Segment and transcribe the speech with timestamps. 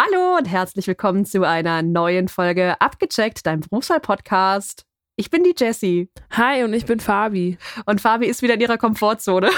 [0.00, 4.84] Hallo und herzlich willkommen zu einer neuen Folge Abgecheckt, dein Berufswahl-Podcast.
[5.16, 6.08] Ich bin die Jessie.
[6.30, 7.58] Hi und ich bin Fabi.
[7.84, 9.50] Und Fabi ist wieder in ihrer Komfortzone.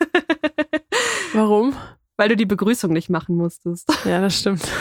[1.34, 1.74] Warum?
[2.16, 3.92] Weil du die Begrüßung nicht machen musstest.
[4.06, 4.66] Ja, das stimmt.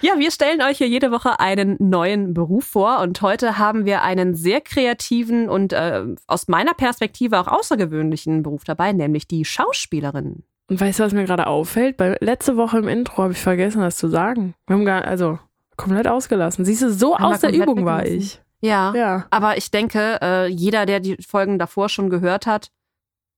[0.00, 4.02] Ja, wir stellen euch hier jede Woche einen neuen Beruf vor und heute haben wir
[4.02, 10.44] einen sehr kreativen und äh, aus meiner Perspektive auch außergewöhnlichen Beruf dabei, nämlich die Schauspielerin.
[10.68, 11.96] Und weißt du, was mir gerade auffällt?
[11.96, 14.54] Bei, letzte Woche im Intro habe ich vergessen, das zu sagen.
[14.66, 15.38] Wir haben gar, also
[15.76, 16.64] komplett ausgelassen.
[16.64, 18.40] Siehst du, so Haben aus der Übung war ich.
[18.60, 18.94] Ja.
[18.94, 19.26] Ja.
[19.30, 22.70] Aber ich denke, äh, jeder, der die Folgen davor schon gehört hat,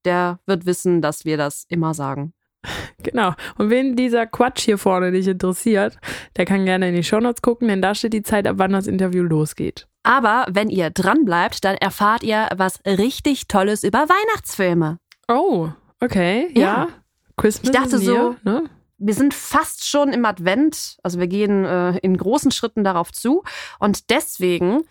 [0.05, 2.33] der wird wissen, dass wir das immer sagen.
[3.03, 3.35] Genau.
[3.57, 5.99] Und wen dieser Quatsch hier vorne nicht interessiert,
[6.37, 8.89] der kann gerne in die Shownotes gucken, denn da steht die Zeit, ab wann das
[8.89, 9.87] Interview losgeht.
[10.03, 14.99] Aber wenn ihr dran bleibt, dann erfahrt ihr was richtig Tolles über Weihnachtsfilme.
[15.29, 15.69] Oh,
[16.01, 16.49] okay.
[16.55, 16.61] Ja.
[16.61, 16.89] Ja.
[17.37, 18.65] Christmas Ich dachte so- ne?
[18.99, 23.43] Wir sind fast schon im Advent, also wir gehen äh, in großen Schritten darauf zu.
[23.79, 24.85] Und deswegen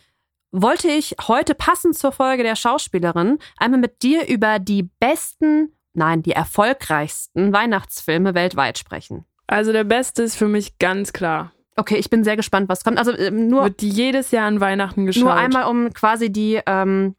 [0.52, 6.22] wollte ich heute passend zur Folge der Schauspielerin einmal mit dir über die besten, nein,
[6.22, 9.26] die erfolgreichsten Weihnachtsfilme weltweit sprechen.
[9.48, 11.52] Also der beste ist für mich ganz klar.
[11.76, 13.00] Okay, ich bin sehr gespannt, was kommt.
[13.00, 15.24] Also ähm, nur, Wird jedes Jahr an Weihnachten geschaut.
[15.24, 17.16] nur einmal, um quasi die, ähm,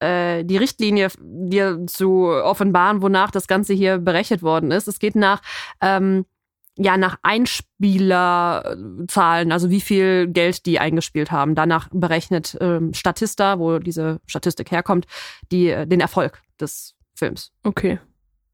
[0.00, 4.88] äh, die Richtlinie dir zu offenbaren, wonach das Ganze hier berechnet worden ist.
[4.88, 5.40] Es geht nach,
[5.80, 6.24] ähm,
[6.76, 11.54] ja, nach Einspielerzahlen, also wie viel Geld die eingespielt haben.
[11.54, 15.06] Danach berechnet ähm, Statista, wo diese Statistik herkommt,
[15.50, 17.52] die, äh, den Erfolg des Films.
[17.64, 17.98] Okay.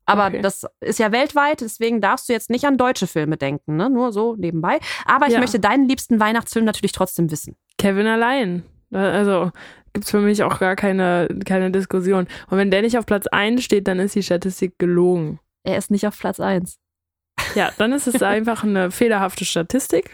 [0.07, 0.43] Aber Okay.
[0.43, 3.89] das ist ja weltweit, deswegen darfst du jetzt nicht an deutsche Filme denken, ne?
[3.89, 4.79] Nur so nebenbei.
[5.07, 5.41] Aber ich Ja.
[5.41, 7.57] möchte deinen liebsten Weihnachtsfilm natürlich trotzdem wissen.
[7.79, 8.65] Kevin allein.
[8.93, 9.51] Also
[9.95, 12.27] gibt's für mich auch gar keine, keine Diskussion.
[12.51, 15.41] Und wenn der nicht auf Platz 1 steht, dann ist die Statistik gelogen.
[15.63, 16.79] Er ist nicht auf Platz 1.
[17.55, 20.11] Ja, dann ist es einfach eine fehlerhafte Statistik.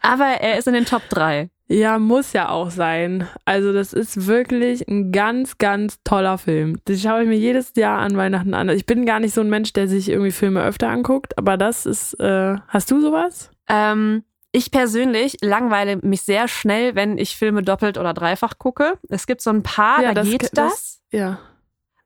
[0.00, 1.50] Aber er ist in den Top 3.
[1.68, 3.28] Ja, muss ja auch sein.
[3.44, 6.78] Also das ist wirklich ein ganz, ganz toller Film.
[6.86, 8.68] Den schaue ich mir jedes Jahr an Weihnachten an.
[8.68, 11.86] Ich bin gar nicht so ein Mensch, der sich irgendwie Filme öfter anguckt, aber das
[11.86, 13.50] ist, äh, hast du sowas?
[13.68, 18.98] Ähm, ich persönlich langweile mich sehr schnell, wenn ich Filme doppelt oder dreifach gucke.
[19.08, 20.50] Es gibt so ein paar, Ja, da das- geht das.
[20.52, 21.38] das- Ja.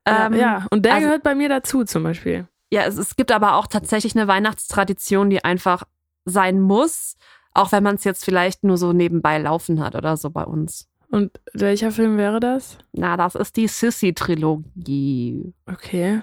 [0.05, 0.65] Ähm, ja.
[0.71, 2.47] Und der also- gehört bei mir dazu zum Beispiel.
[2.71, 5.83] Ja, es, es gibt aber auch tatsächlich eine Weihnachtstradition, die einfach
[6.25, 7.15] sein muss,
[7.53, 10.87] auch wenn man es jetzt vielleicht nur so nebenbei laufen hat oder so bei uns.
[11.09, 12.77] Und welcher Film wäre das?
[12.91, 15.53] Na, das ist die Sissy-Trilogie.
[15.65, 16.21] Okay.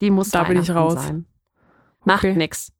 [0.00, 0.94] Die muss Da bin ich raus.
[0.94, 1.26] sein.
[2.04, 2.34] Macht Okay.
[2.34, 2.72] nix.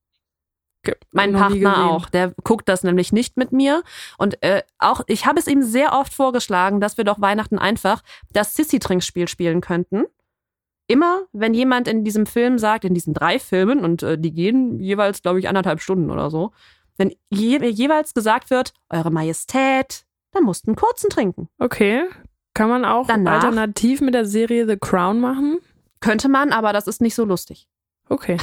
[1.12, 2.08] Mein Partner auch.
[2.08, 3.82] Der guckt das nämlich nicht mit mir.
[4.18, 8.02] Und äh, auch, ich habe es ihm sehr oft vorgeschlagen, dass wir doch Weihnachten einfach
[8.32, 10.04] das Sissy-Trinkspiel spielen könnten.
[10.86, 14.80] Immer, wenn jemand in diesem Film sagt, in diesen drei Filmen, und äh, die gehen
[14.80, 16.52] jeweils, glaube ich, anderthalb Stunden oder so,
[16.96, 21.48] wenn je, jeweils gesagt wird, Eure Majestät, dann musst du einen kurzen trinken.
[21.58, 22.04] Okay.
[22.54, 25.58] Kann man auch Danach- alternativ mit der Serie The Crown machen?
[26.00, 27.68] Könnte man, aber das ist nicht so lustig.
[28.10, 28.36] Okay.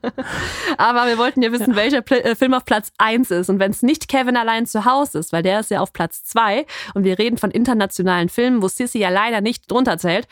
[0.76, 3.48] Aber wir wollten ja wissen, welcher Pl äh, Film auf Platz 1 ist.
[3.48, 6.24] Und wenn es nicht Kevin allein zu Hause ist, weil der ist ja auf Platz
[6.24, 10.28] 2 und wir reden von internationalen Filmen, wo Sissy ja leider nicht drunter zählt,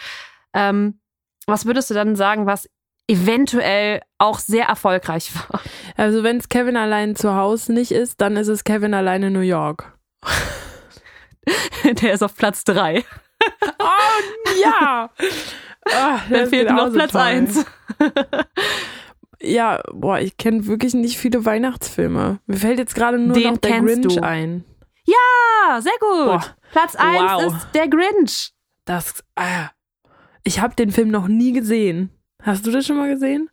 [0.52, 1.00] ähm,
[1.46, 2.68] was würdest du dann sagen, was
[3.08, 5.62] eventuell auch sehr erfolgreich war?
[5.96, 9.32] Also wenn es Kevin allein zu Hause nicht ist, dann ist es Kevin allein in
[9.32, 9.96] New York.
[11.84, 13.04] der ist auf Platz 3.
[13.78, 15.10] Oh ja!
[15.86, 17.64] Ah, Dann fehlt noch Platz toll.
[18.00, 18.10] 1.
[19.42, 22.40] Ja, boah, ich kenne wirklich nicht viele Weihnachtsfilme.
[22.46, 24.22] Mir fällt jetzt gerade nur Den noch der Grinch du.
[24.22, 24.64] ein.
[25.66, 26.26] Ah, sehr gut.
[26.26, 26.44] Boah.
[26.72, 27.46] Platz 1 Wow.
[27.54, 28.52] ist der Grinch.
[28.84, 29.70] Das, ah,
[30.44, 32.10] ich habe den Film noch nie gesehen.
[32.42, 33.48] Hast du das schon mal gesehen?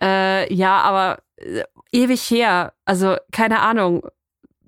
[0.00, 2.72] Äh, ja, aber äh, ewig her.
[2.84, 4.02] Also keine Ahnung,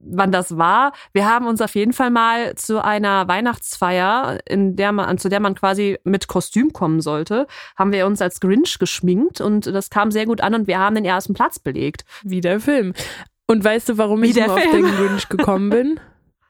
[0.01, 0.93] wann das war.
[1.13, 5.41] Wir haben uns auf jeden Fall mal zu einer Weihnachtsfeier, in der man, zu der
[5.41, 7.47] man quasi mit Kostüm kommen sollte,
[7.77, 10.95] haben wir uns als Grinch geschminkt und das kam sehr gut an und wir haben
[10.95, 12.05] den ersten Platz belegt.
[12.23, 12.95] Wie der Film.
[13.47, 16.01] Und weißt du, warum Wie ich nur auf den Grinch gekommen bin?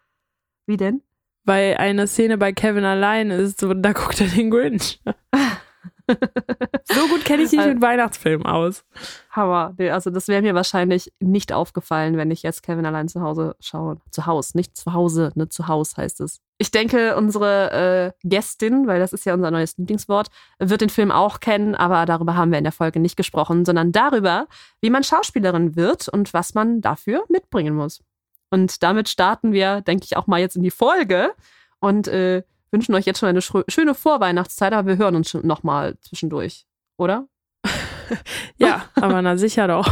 [0.66, 1.02] Wie denn?
[1.44, 5.00] Weil eine Szene bei Kevin allein ist, so, da guckt er den Grinch.
[6.84, 8.84] so gut kenne ich mich mit Weihnachtsfilmen aus.
[9.30, 9.74] Hammer.
[9.78, 13.56] Nee, Also das wäre mir wahrscheinlich nicht aufgefallen, wenn ich jetzt Kevin allein zu Hause
[13.60, 13.98] schaue.
[14.10, 15.48] Zu Haus, nicht zu Hause, ne?
[15.48, 16.40] Zu Haus heißt es.
[16.58, 20.28] Ich denke, unsere äh, Gästin, weil das ist ja unser neues Lieblingswort,
[20.58, 23.92] wird den Film auch kennen, aber darüber haben wir in der Folge nicht gesprochen, sondern
[23.92, 24.46] darüber,
[24.80, 28.02] wie man Schauspielerin wird und was man dafür mitbringen muss.
[28.50, 31.32] Und damit starten wir, denke ich, auch mal jetzt in die Folge
[31.78, 35.62] und äh, wünschen euch jetzt schon eine schöne Vorweihnachtszeit, aber wir hören uns schon noch
[35.62, 37.26] mal zwischendurch, oder?
[38.56, 39.86] ja, aber na sicher doch.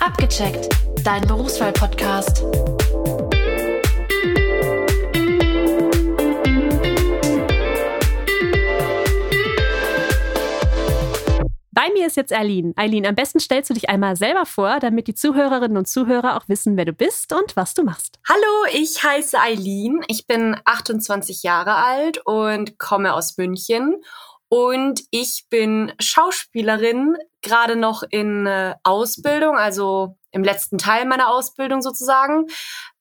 [0.00, 0.68] Abgecheckt,
[1.04, 2.44] dein Berufswahl-Podcast.
[11.88, 12.74] Bei mir ist jetzt Eileen.
[12.76, 16.46] Eileen, am besten stellst du dich einmal selber vor, damit die Zuhörerinnen und Zuhörer auch
[16.46, 18.18] wissen, wer du bist und was du machst.
[18.28, 20.04] Hallo, ich heiße Eileen.
[20.06, 24.02] Ich bin 28 Jahre alt und komme aus München.
[24.50, 31.80] Und ich bin Schauspielerin, gerade noch in äh, Ausbildung, also im letzten Teil meiner Ausbildung
[31.80, 32.48] sozusagen.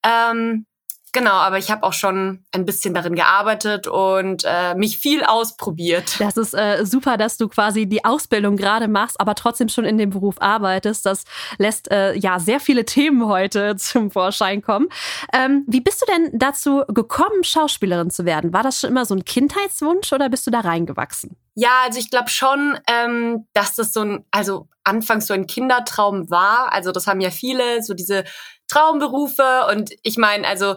[0.02, 0.66] Ähm,
[1.14, 6.20] Genau, aber ich habe auch schon ein bisschen darin gearbeitet und äh, mich viel ausprobiert.
[6.20, 9.98] Das ist äh, super, dass du quasi die Ausbildung gerade machst, aber trotzdem schon in
[9.98, 11.06] dem Beruf arbeitest.
[11.06, 11.24] Das
[11.58, 14.90] lässt äh, ja sehr viele Themen heute zum Vorschein kommen.
[15.34, 18.54] Ähm, wie bist du denn dazu gekommen, Schauspielerin zu werden?
[18.54, 21.38] War das schon immer so ein Kindheitswunsch oder bist du da reingewachsen?
[21.56, 26.30] Ja, also ich glaube schon, ähm, dass das so ein, also anfangs so ein Kindertraum
[26.30, 26.72] war.
[26.72, 28.26] Also das haben ja viele, so diese
[28.68, 29.66] Traumberufe.
[29.72, 30.76] Und ich meine, also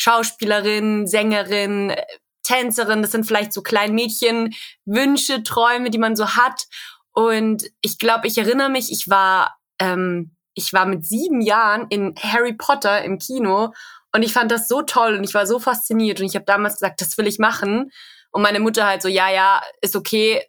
[0.00, 1.94] Schauspielerin, Sängerin,
[2.42, 4.54] Tänzerin, das sind vielleicht so kleine Mädchen,
[4.86, 6.64] Wünsche, Träume, die man so hat.
[7.12, 12.14] Und ich glaube, ich erinnere mich, ich war, ähm, ich war mit sieben Jahren in
[12.18, 13.74] Harry Potter im Kino
[14.12, 16.74] und ich fand das so toll und ich war so fasziniert und ich habe damals
[16.74, 17.90] gesagt, das will ich machen.
[18.30, 20.42] Und meine Mutter halt so, ja, ja, ist okay,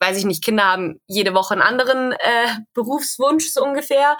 [0.00, 4.18] weiß ich nicht, Kinder haben jede Woche einen anderen äh, Berufswunsch so ungefähr.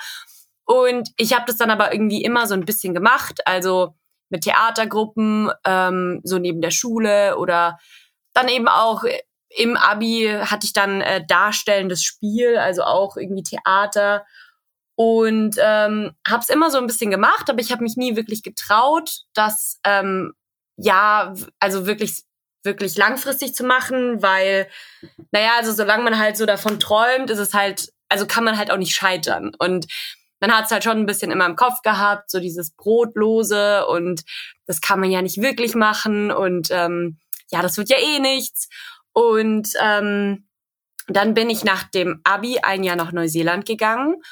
[0.64, 3.46] Und ich habe das dann aber irgendwie immer so ein bisschen gemacht.
[3.46, 3.94] Also
[4.31, 7.79] mit Theatergruppen, ähm, so neben der Schule oder
[8.35, 9.05] dann eben auch
[9.51, 14.27] im Abi hatte ich dann äh, darstellendes Spiel, also auch irgendwie Theater.
[14.95, 18.43] Und ähm, habe es immer so ein bisschen gemacht, aber ich habe mich nie wirklich
[18.43, 20.33] getraut, das ähm,
[20.77, 22.25] ja also wirklich
[22.65, 24.69] wirklich langfristig zu machen, weil
[25.31, 28.71] naja also solange man halt so davon träumt, ist es halt also kann man halt
[28.71, 29.53] auch nicht scheitern.
[29.59, 29.87] Und
[30.40, 34.23] man hat es halt schon ein bisschen immer im Kopf gehabt, so dieses Brotlose und
[34.67, 37.19] das kann man ja nicht wirklich machen und ähm,
[37.50, 38.69] ja, das wird ja eh nichts.
[39.12, 40.46] Und ähm,
[41.06, 44.23] dann bin ich nach dem Abi ein Jahr nach Neuseeland gegangen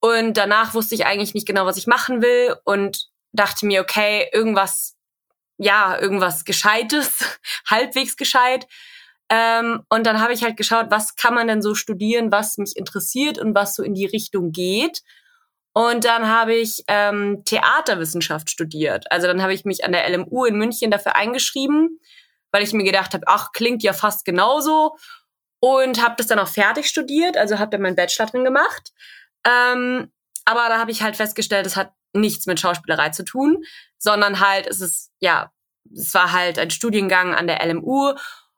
[0.00, 4.28] und danach wusste ich eigentlich nicht genau, was ich machen will und dachte mir, okay,
[4.32, 4.96] irgendwas,
[5.56, 7.38] ja, irgendwas Gescheites,
[7.68, 8.66] halbwegs gescheit.
[9.30, 12.76] Ähm, und dann habe ich halt geschaut, was kann man denn so studieren, was mich
[12.76, 15.02] interessiert und was so in die Richtung geht.
[15.72, 19.10] Und dann habe ich ähm, Theaterwissenschaft studiert.
[19.12, 22.00] Also dann habe ich mich an der LMU in München dafür eingeschrieben,
[22.50, 24.96] weil ich mir gedacht habe, ach, klingt ja fast genauso.
[25.60, 28.92] Und habe das dann auch fertig studiert, also habe dann meinen Bachelor drin gemacht.
[29.44, 30.12] Ähm,
[30.44, 33.64] aber da habe ich halt festgestellt, es hat nichts mit Schauspielerei zu tun,
[33.98, 35.50] sondern halt, es ist, ja,
[35.92, 38.14] es war halt ein Studiengang an der LMU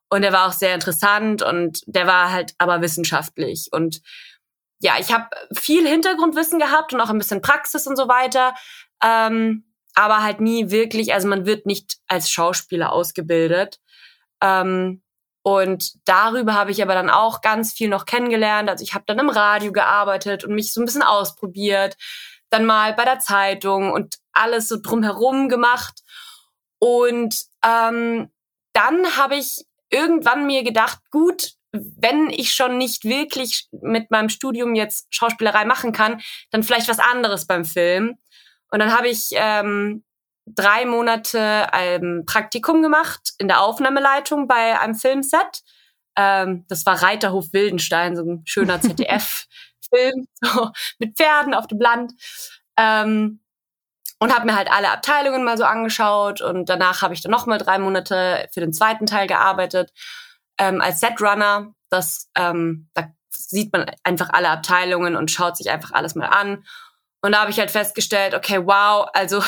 [0.09, 3.69] und der war auch sehr interessant und der war halt aber wissenschaftlich.
[3.71, 4.03] Und
[4.81, 8.55] ja, ich habe viel Hintergrundwissen gehabt und auch ein bisschen Praxis und so weiter.
[9.03, 13.79] Ähm, aber halt nie wirklich, also man wird nicht als Schauspieler ausgebildet.
[14.41, 15.03] Ähm,
[15.43, 18.69] und darüber habe ich aber dann auch ganz viel noch kennengelernt.
[18.69, 21.97] Also ich habe dann im Radio gearbeitet und mich so ein bisschen ausprobiert,
[22.51, 26.01] dann mal bei der Zeitung und alles so drumherum gemacht.
[26.79, 27.35] Und
[27.65, 28.31] ähm,
[28.73, 34.75] dann habe ich irgendwann mir gedacht, gut, wenn ich schon nicht wirklich mit meinem Studium
[34.75, 36.21] jetzt Schauspielerei machen kann,
[36.51, 38.17] dann vielleicht was anderes beim Film.
[38.71, 40.05] Und dann habe ich ähm,
[40.47, 45.63] drei Monate ein Praktikum gemacht in der Aufnahmeleitung bei einem Filmset.
[46.17, 52.13] Ähm, das war Reiterhof Wildenstein, so ein schöner ZDF-Film so, mit Pferden auf dem Land.
[52.77, 53.41] Ähm,
[54.23, 57.47] und habe mir halt alle Abteilungen mal so angeschaut und danach habe ich dann noch
[57.47, 59.93] mal drei Monate für den zweiten Teil gearbeitet
[60.61, 61.75] ähm, als Setrunner.
[61.89, 66.65] Das, ähm, da sieht man einfach alle Abteilungen und schaut sich einfach alles mal an.
[67.23, 69.43] Und da habe ich halt festgestellt, okay, wow, also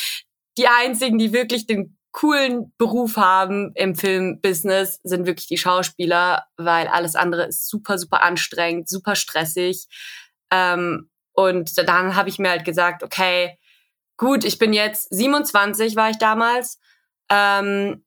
[0.58, 6.86] die einzigen, die wirklich den coolen Beruf haben im Filmbusiness, sind wirklich die Schauspieler, weil
[6.86, 9.86] alles andere ist super, super anstrengend, super stressig.
[10.50, 13.58] Ähm, und dann habe ich mir halt gesagt, okay,
[14.16, 16.78] gut, ich bin jetzt 27, war ich damals.
[17.28, 18.04] Ähm,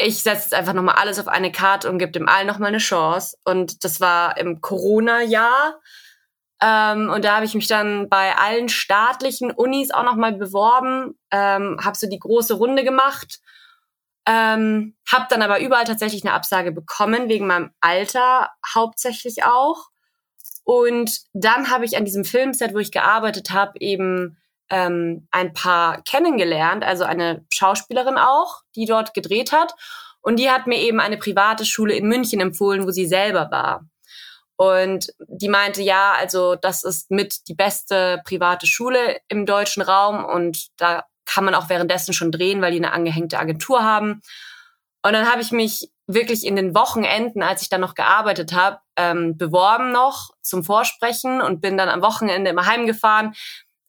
[0.00, 2.78] ich setze jetzt einfach nochmal alles auf eine Karte und gebe dem allen nochmal eine
[2.78, 3.36] Chance.
[3.44, 5.80] Und das war im Corona-Jahr.
[6.62, 11.78] Ähm, und da habe ich mich dann bei allen staatlichen Unis auch nochmal beworben, ähm,
[11.84, 13.40] habe so die große Runde gemacht,
[14.26, 19.88] ähm, habe dann aber überall tatsächlich eine Absage bekommen, wegen meinem Alter hauptsächlich auch.
[20.64, 24.36] Und dann habe ich an diesem Filmset, wo ich gearbeitet habe, eben
[24.70, 29.74] ähm, ein paar kennengelernt, also eine Schauspielerin auch, die dort gedreht hat.
[30.20, 33.86] Und die hat mir eben eine private Schule in München empfohlen, wo sie selber war.
[34.56, 40.24] Und die meinte, ja, also das ist mit die beste private Schule im deutschen Raum
[40.24, 44.20] und da kann man auch währenddessen schon drehen, weil die eine angehängte Agentur haben.
[45.02, 48.80] Und dann habe ich mich wirklich in den Wochenenden, als ich dann noch gearbeitet habe,
[48.96, 53.34] ähm, beworben noch zum Vorsprechen und bin dann am Wochenende immer heimgefahren,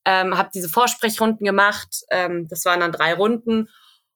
[0.10, 2.01] ähm, habe diese Vorsprechrunden gemacht.
[2.10, 3.70] Ähm, das waren dann drei Runden.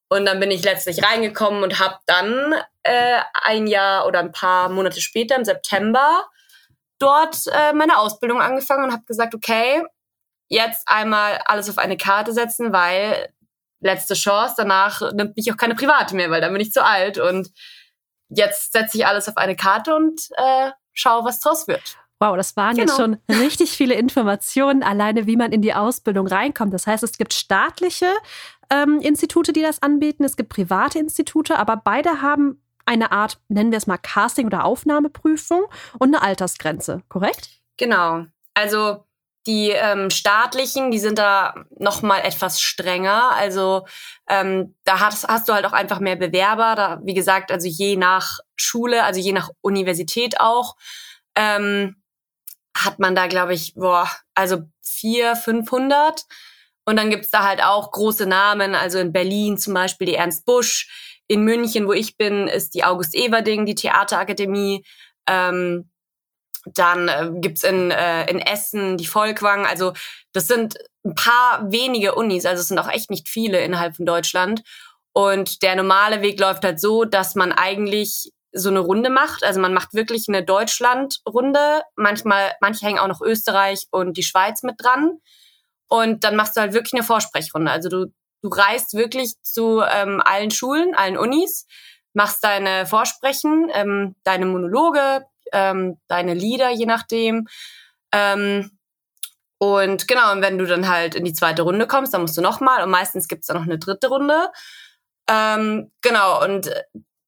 [0.08, 4.68] Und dann bin ich letztlich reingekommen und habe dann äh, ein Jahr oder ein paar
[4.68, 6.26] Monate später, im September,
[6.98, 9.84] dort äh, meine Ausbildung angefangen und habe gesagt, okay,
[10.48, 13.32] jetzt einmal alles auf eine Karte setzen, weil
[13.80, 17.18] letzte Chance, danach nimmt mich auch keine private mehr, weil dann bin ich zu alt
[17.18, 17.50] und
[18.28, 21.96] jetzt setze ich alles auf eine Karte und äh, schaue, was draus wird.
[22.24, 22.86] Wow, das waren genau.
[22.86, 26.72] jetzt schon richtig viele Informationen, alleine wie man in die Ausbildung reinkommt.
[26.72, 28.06] Das heißt, es gibt staatliche
[28.70, 33.70] ähm, Institute, die das anbieten, es gibt private Institute, aber beide haben eine Art, nennen
[33.72, 35.66] wir es mal Casting- oder Aufnahmeprüfung
[35.98, 37.50] und eine Altersgrenze, korrekt?
[37.76, 38.24] Genau.
[38.54, 39.04] Also
[39.46, 43.32] die ähm, staatlichen, die sind da noch mal etwas strenger.
[43.32, 43.86] Also
[44.28, 46.74] ähm, da hast, hast du halt auch einfach mehr Bewerber.
[46.74, 50.76] Da, wie gesagt, also je nach Schule, also je nach Universität auch,
[51.34, 51.96] ähm,
[52.84, 56.24] hat man da, glaube ich, boah, also vier, 500.
[56.84, 58.74] Und dann gibt's da halt auch große Namen.
[58.74, 60.88] Also in Berlin zum Beispiel die Ernst Busch.
[61.26, 64.84] In München, wo ich bin, ist die August Everding, die Theaterakademie.
[65.26, 65.90] Ähm,
[66.66, 69.66] dann äh, gibt's in, äh, in Essen die Volkwang.
[69.66, 69.92] Also
[70.32, 74.06] das sind ein paar wenige Unis, also es sind auch echt nicht viele innerhalb von
[74.06, 74.62] Deutschland.
[75.12, 79.44] Und der normale Weg läuft halt so, dass man eigentlich so eine Runde macht.
[79.44, 81.82] Also man macht wirklich eine Deutschland-Runde.
[81.96, 85.18] Manchmal, manche hängen auch noch Österreich und die Schweiz mit dran.
[85.88, 87.70] Und dann machst du halt wirklich eine Vorsprechrunde.
[87.70, 88.06] Also du,
[88.42, 91.66] du reist wirklich zu ähm, allen Schulen, allen Unis,
[92.12, 97.48] machst deine Vorsprechen, ähm, deine Monologe, ähm, deine Lieder, je nachdem.
[98.12, 98.78] Ähm,
[99.58, 102.42] und genau, und wenn du dann halt in die zweite Runde kommst, dann musst du
[102.42, 104.50] nochmal und meistens gibt's dann noch eine dritte Runde.
[105.28, 106.70] Ähm, genau, und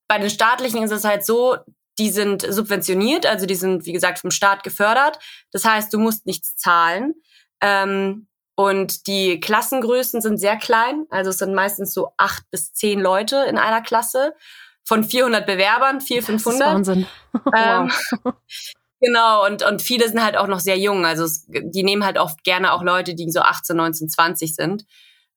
[0.08, 1.56] bei den staatlichen ist es halt so,
[1.98, 5.18] die sind subventioniert, also die sind, wie gesagt, vom Staat gefördert.
[5.50, 7.14] Das heißt, du musst nichts zahlen.
[7.60, 13.00] Ähm, und die Klassengrößen sind sehr klein, also es sind meistens so acht bis zehn
[13.00, 14.34] Leute in einer Klasse
[14.82, 16.60] von 400 Bewerbern, 400, 500.
[16.60, 17.06] Das ist Wahnsinn.
[17.54, 17.92] Ähm,
[19.00, 21.04] genau, und, und viele sind halt auch noch sehr jung.
[21.04, 24.84] Also es, die nehmen halt oft gerne auch Leute, die so 18, 19, 20 sind.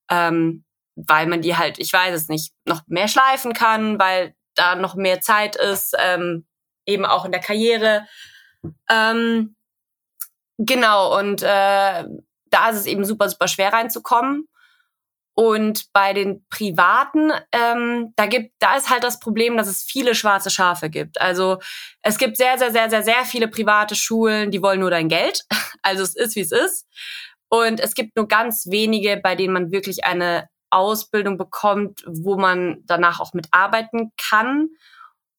[0.09, 0.63] Ähm,
[0.95, 4.95] weil man die halt, ich weiß es nicht, noch mehr schleifen kann, weil da noch
[4.95, 6.45] mehr Zeit ist, ähm,
[6.85, 8.05] eben auch in der Karriere.
[8.89, 9.55] Ähm,
[10.57, 12.05] genau, und äh,
[12.51, 14.47] da ist es eben super, super schwer reinzukommen.
[15.35, 20.13] Und bei den privaten, ähm, da gibt, da ist halt das Problem, dass es viele
[20.13, 21.21] schwarze Schafe gibt.
[21.21, 21.59] Also
[22.01, 25.45] es gibt sehr, sehr, sehr, sehr, sehr viele private Schulen, die wollen nur dein Geld.
[25.81, 26.85] Also es ist, wie es ist.
[27.47, 32.83] Und es gibt nur ganz wenige, bei denen man wirklich eine Ausbildung bekommt, wo man
[32.85, 34.69] danach auch mitarbeiten kann.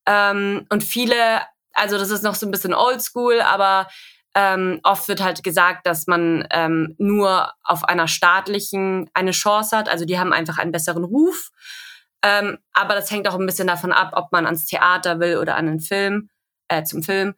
[0.07, 1.43] Ähm, und viele,
[1.75, 3.87] also das ist noch so ein bisschen oldschool, aber
[4.35, 9.89] ähm, oft wird halt gesagt, dass man ähm, nur auf einer staatlichen eine Chance hat.
[9.89, 11.51] Also die haben einfach einen besseren Ruf.
[12.23, 15.57] Ähm, aber das hängt auch ein bisschen davon ab, ob man ans Theater will oder
[15.57, 16.29] an den Film,
[16.69, 17.35] äh, zum Film,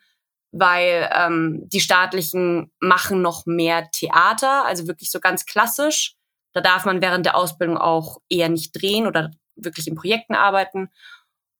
[0.50, 6.16] weil ähm, die staatlichen machen noch mehr Theater, also wirklich so ganz klassisch.
[6.52, 10.88] Da darf man während der Ausbildung auch eher nicht drehen oder wirklich in Projekten arbeiten.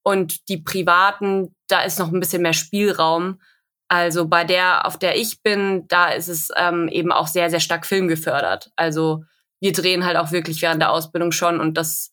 [0.03, 3.39] Und die privaten, da ist noch ein bisschen mehr Spielraum.
[3.87, 7.59] Also bei der, auf der ich bin, da ist es ähm, eben auch sehr, sehr
[7.59, 8.71] stark filmgefördert.
[8.75, 9.23] Also
[9.61, 12.11] wir drehen halt auch wirklich während der Ausbildung schon und das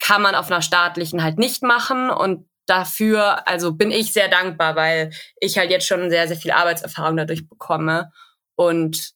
[0.00, 4.76] kann man auf einer staatlichen halt nicht machen und dafür, also bin ich sehr dankbar,
[4.76, 5.10] weil
[5.40, 8.10] ich halt jetzt schon sehr, sehr viel Arbeitserfahrung dadurch bekomme
[8.56, 9.12] und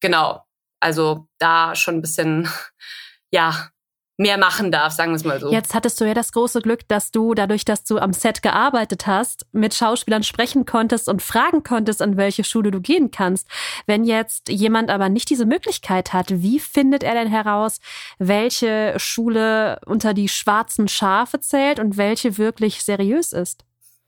[0.00, 0.44] genau,
[0.84, 2.48] also da schon ein bisschen,
[3.30, 3.68] ja,
[4.16, 5.50] mehr machen darf, sagen wir es mal so.
[5.50, 9.08] Jetzt hattest du ja das große Glück, dass du dadurch, dass du am Set gearbeitet
[9.08, 13.48] hast, mit Schauspielern sprechen konntest und fragen konntest, an welche Schule du gehen kannst.
[13.86, 17.80] Wenn jetzt jemand aber nicht diese Möglichkeit hat, wie findet er denn heraus,
[18.18, 23.64] welche Schule unter die schwarzen Schafe zählt und welche wirklich seriös ist?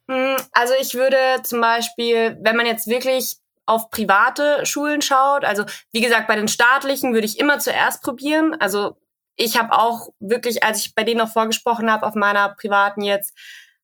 [0.09, 5.65] Hm, also ich würde zum Beispiel, wenn man jetzt wirklich auf private Schulen schaut, also
[5.93, 8.57] wie gesagt, bei den staatlichen würde ich immer zuerst probieren.
[8.61, 8.97] Also
[9.37, 13.37] ich habe auch wirklich, als ich bei denen noch vorgesprochen habe, auf meiner privaten jetzt,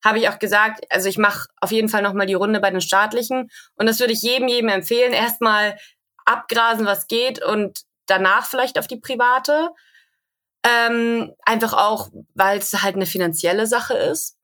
[0.05, 2.81] habe ich auch gesagt, also ich mache auf jeden Fall nochmal die Runde bei den
[2.81, 3.51] staatlichen.
[3.77, 5.13] Und das würde ich jedem, jedem empfehlen.
[5.13, 5.77] Erstmal
[6.25, 9.71] abgrasen, was geht und danach vielleicht auf die private.
[10.65, 14.37] Ähm, einfach auch, weil es halt eine finanzielle Sache ist.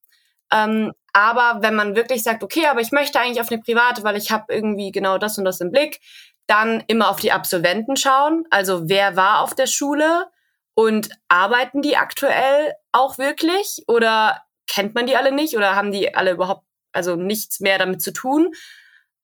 [0.52, 4.16] Ähm, aber wenn man wirklich sagt, okay, aber ich möchte eigentlich auf eine private, weil
[4.16, 6.00] ich habe irgendwie genau das und das im Blick,
[6.46, 8.44] dann immer auf die Absolventen schauen.
[8.50, 10.26] Also wer war auf der Schule
[10.74, 16.14] und arbeiten die aktuell auch wirklich oder kennt man die alle nicht oder haben die
[16.14, 18.52] alle überhaupt also nichts mehr damit zu tun?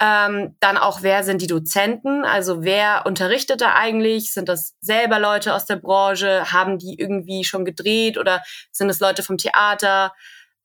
[0.00, 2.24] Ähm, dann auch, wer sind die Dozenten?
[2.24, 4.32] Also wer unterrichtet da eigentlich?
[4.32, 6.52] Sind das selber Leute aus der Branche?
[6.52, 10.12] Haben die irgendwie schon gedreht oder sind es Leute vom Theater?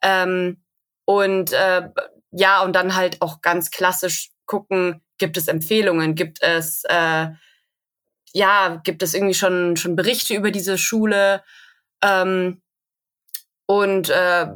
[0.01, 0.61] Ähm,
[1.09, 1.89] und äh,
[2.29, 7.29] ja, und dann halt auch ganz klassisch gucken, gibt es Empfehlungen, gibt es äh,
[8.31, 11.43] ja, gibt es irgendwie schon schon Berichte über diese Schule
[12.03, 12.61] ähm,
[13.65, 14.49] und äh,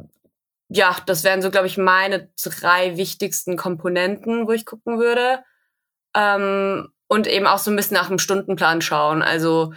[0.68, 5.42] ja, das wären so, glaube ich, meine drei wichtigsten Komponenten, wo ich gucken würde.
[6.14, 9.22] Ähm, und eben auch so ein bisschen nach dem Stundenplan schauen.
[9.22, 9.74] Also,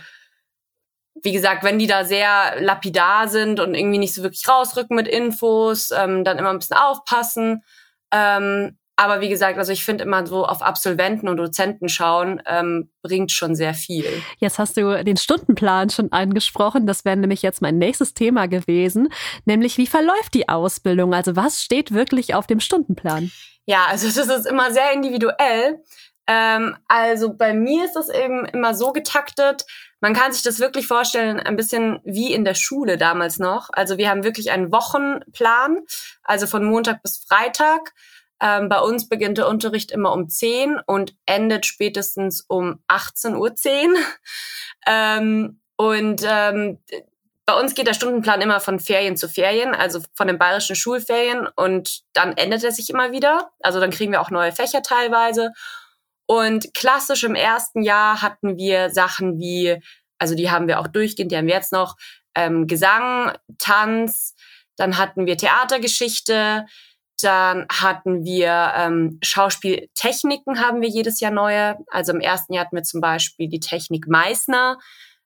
[1.23, 5.07] wie gesagt, wenn die da sehr lapidar sind und irgendwie nicht so wirklich rausrücken mit
[5.07, 7.63] Infos, ähm, dann immer ein bisschen aufpassen.
[8.11, 12.89] Ähm, aber wie gesagt, also ich finde immer so auf Absolventen und Dozenten schauen, ähm,
[13.03, 14.05] bringt schon sehr viel.
[14.39, 16.87] Jetzt hast du den Stundenplan schon angesprochen.
[16.87, 19.09] Das wäre nämlich jetzt mein nächstes Thema gewesen.
[19.45, 21.13] Nämlich, wie verläuft die Ausbildung?
[21.13, 23.31] Also was steht wirklich auf dem Stundenplan?
[23.67, 25.83] Ja, also das ist immer sehr individuell.
[26.27, 29.65] Ähm, also bei mir ist das eben immer so getaktet.
[30.01, 33.69] Man kann sich das wirklich vorstellen, ein bisschen wie in der Schule damals noch.
[33.71, 35.79] Also wir haben wirklich einen Wochenplan,
[36.23, 37.93] also von Montag bis Freitag.
[38.39, 43.95] Ähm, bei uns beginnt der Unterricht immer um 10 und endet spätestens um 18.10 Uhr.
[44.87, 46.79] ähm, und ähm,
[47.45, 51.47] bei uns geht der Stundenplan immer von Ferien zu Ferien, also von den bayerischen Schulferien
[51.55, 53.51] und dann endet er sich immer wieder.
[53.61, 55.53] Also dann kriegen wir auch neue Fächer teilweise.
[56.27, 59.81] Und klassisch im ersten Jahr hatten wir Sachen wie,
[60.19, 61.95] also die haben wir auch durchgehend, die haben wir jetzt noch,
[62.35, 64.35] ähm, Gesang, Tanz,
[64.75, 66.65] dann hatten wir Theatergeschichte,
[67.21, 71.77] dann hatten wir ähm, Schauspieltechniken, haben wir jedes Jahr neue.
[71.87, 74.77] Also im ersten Jahr hatten wir zum Beispiel die Technik Meißner.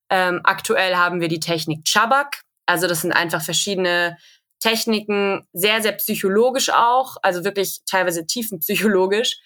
[0.09, 2.41] Ähm, aktuell haben wir die Technik Chabak.
[2.65, 4.17] Also das sind einfach verschiedene
[4.61, 9.39] Techniken, sehr, sehr psychologisch auch, also wirklich teilweise tiefenpsychologisch,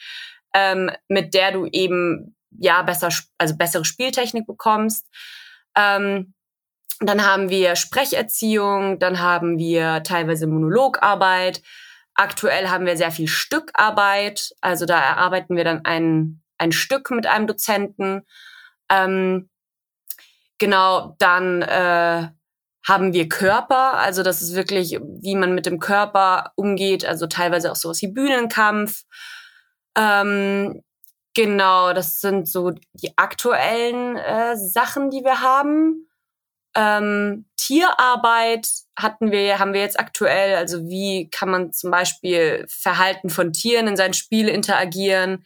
[0.55, 5.05] ähm, mit der du eben ja besser, also bessere Spieltechnik bekommst.
[5.77, 6.33] Ähm,
[7.01, 11.61] dann haben wir Sprecherziehung, dann haben wir teilweise Monologarbeit,
[12.17, 17.27] Aktuell haben wir sehr viel Stückarbeit, also da erarbeiten wir dann ein, ein Stück mit
[17.27, 18.21] einem Dozenten.
[18.89, 19.49] Ähm,
[20.57, 22.29] genau, dann äh,
[22.87, 27.69] haben wir Körper, also das ist wirklich, wie man mit dem Körper umgeht, also teilweise
[27.69, 29.03] auch sowas wie Bühnenkampf.
[29.97, 30.81] Ähm,
[31.33, 36.07] genau, das sind so die aktuellen äh, Sachen, die wir haben.
[36.75, 40.55] Ähm, Tierarbeit hatten wir, haben wir jetzt aktuell.
[40.55, 45.45] Also wie kann man zum Beispiel Verhalten von Tieren in sein Spiel interagieren?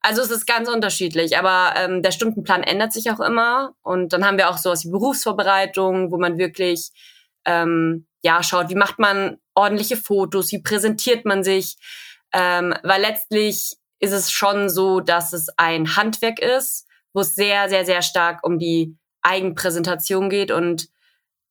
[0.00, 3.74] Also es ist ganz unterschiedlich, aber ähm, der Stundenplan ändert sich auch immer.
[3.82, 6.90] Und dann haben wir auch sowas wie Berufsvorbereitung, wo man wirklich
[7.44, 11.76] ähm, ja schaut, wie macht man ordentliche Fotos, wie präsentiert man sich.
[12.32, 17.68] Ähm, weil letztlich ist es schon so, dass es ein Handwerk ist, wo es sehr,
[17.68, 20.88] sehr, sehr stark um die Eigenpräsentation geht und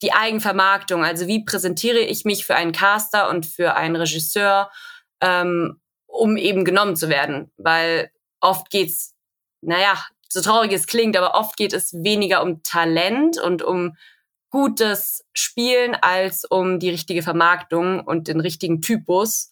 [0.01, 1.05] die Eigenvermarktung.
[1.05, 4.69] Also wie präsentiere ich mich für einen Caster und für einen Regisseur,
[5.21, 7.51] ähm, um eben genommen zu werden.
[7.55, 8.11] Weil
[8.41, 9.15] oft geht's,
[9.61, 13.95] naja, so traurig es klingt, aber oft geht es weniger um Talent und um
[14.49, 19.50] gutes Spielen als um die richtige Vermarktung und den richtigen Typus.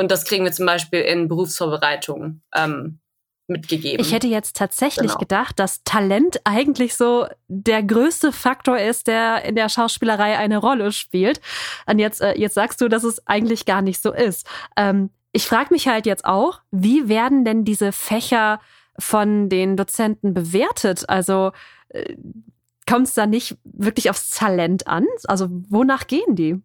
[0.00, 3.00] Und das kriegen wir zum Beispiel in Berufsvorbereitungen ähm,
[3.48, 4.00] mitgegeben.
[4.00, 5.18] Ich hätte jetzt tatsächlich genau.
[5.18, 10.92] gedacht, dass Talent eigentlich so der größte Faktor ist, der in der Schauspielerei eine Rolle
[10.92, 11.42] spielt.
[11.84, 14.46] Und jetzt, äh, jetzt sagst du, dass es eigentlich gar nicht so ist.
[14.74, 18.58] Ähm, ich frage mich halt jetzt auch, wie werden denn diese Fächer
[18.98, 21.10] von den Dozenten bewertet?
[21.10, 21.52] Also
[21.90, 22.16] äh,
[22.88, 25.04] kommt es da nicht wirklich aufs Talent an?
[25.24, 26.62] Also wonach gehen die?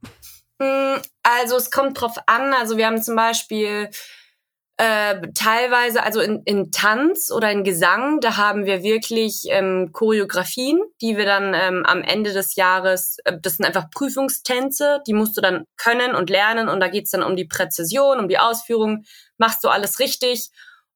[0.61, 2.53] Hm, also es kommt drauf an.
[2.53, 3.89] Also wir haben zum Beispiel
[4.77, 10.81] äh, teilweise, also in, in Tanz oder in Gesang, da haben wir wirklich ähm, Choreografien,
[11.01, 15.37] die wir dann ähm, am Ende des Jahres, äh, das sind einfach Prüfungstänze, die musst
[15.37, 19.05] du dann können und lernen und da geht's dann um die Präzision, um die Ausführung,
[19.37, 20.49] machst du alles richtig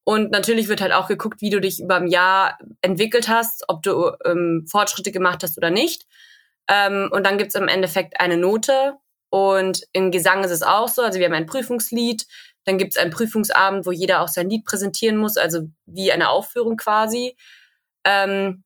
[0.03, 3.81] und natürlich wird halt auch geguckt, wie du dich über ein Jahr entwickelt hast, ob
[3.83, 6.05] du ähm, Fortschritte gemacht hast oder nicht.
[6.67, 8.95] Ähm, und dann gibt's im Endeffekt eine Note
[9.29, 12.25] und in Gesang ist es auch so, also wir haben ein Prüfungslied,
[12.65, 16.29] dann gibt es einen Prüfungsabend, wo jeder auch sein Lied präsentieren muss, also wie eine
[16.29, 17.35] Aufführung quasi.
[18.03, 18.63] Ähm,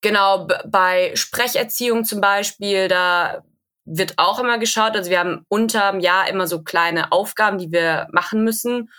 [0.00, 3.42] genau, bei Sprecherziehung zum Beispiel, da
[3.84, 4.96] wird auch immer geschaut.
[4.96, 8.90] Also wir haben unterm Jahr immer so kleine Aufgaben, die wir machen müssen.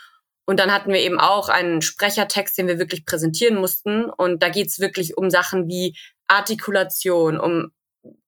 [0.46, 4.06] Und dann hatten wir eben auch einen Sprechertext, den wir wirklich präsentieren mussten.
[4.06, 5.96] Und da geht's wirklich um Sachen wie
[6.28, 7.72] Artikulation, um,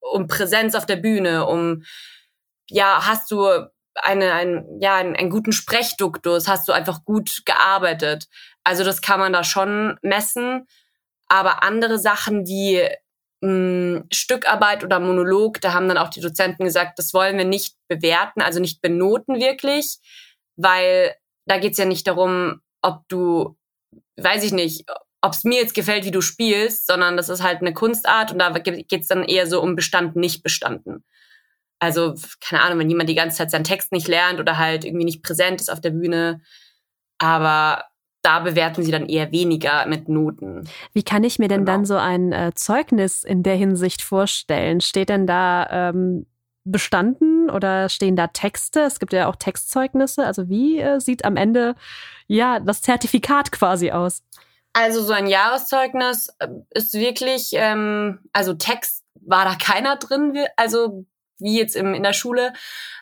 [0.00, 1.84] um Präsenz auf der Bühne, um,
[2.72, 3.46] ja, hast du
[3.94, 8.28] eine, ein, ja, einen, einen guten Sprechduktus, hast du einfach gut gearbeitet.
[8.64, 10.66] Also das kann man da schon messen.
[11.28, 12.88] Aber andere Sachen wie
[13.42, 17.76] mh, Stückarbeit oder Monolog, da haben dann auch die Dozenten gesagt, das wollen wir nicht
[17.88, 19.98] bewerten, also nicht benoten wirklich,
[20.56, 21.14] weil
[21.46, 23.56] da geht's ja nicht darum, ob du,
[24.16, 24.84] weiß ich nicht,
[25.20, 28.38] ob es mir jetzt gefällt, wie du spielst, sondern das ist halt eine Kunstart und
[28.38, 31.04] da geht's dann eher so um bestanden, nicht bestanden.
[31.82, 35.04] Also, keine Ahnung, wenn jemand die ganze Zeit seinen Text nicht lernt oder halt irgendwie
[35.04, 36.40] nicht präsent ist auf der Bühne.
[37.18, 37.86] Aber
[38.22, 40.68] da bewerten sie dann eher weniger mit Noten.
[40.92, 41.72] Wie kann ich mir denn genau.
[41.72, 44.80] dann so ein äh, Zeugnis in der Hinsicht vorstellen?
[44.80, 46.26] Steht denn da ähm,
[46.62, 48.82] bestanden oder stehen da Texte?
[48.82, 50.24] Es gibt ja auch Textzeugnisse.
[50.24, 51.74] Also wie äh, sieht am Ende
[52.28, 54.22] ja das Zertifikat quasi aus?
[54.72, 61.06] Also so ein Jahreszeugnis äh, ist wirklich, ähm, also Text war da keiner drin, also
[61.42, 62.52] wie jetzt im, in der Schule,